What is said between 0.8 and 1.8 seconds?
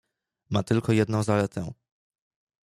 jedną zaletę."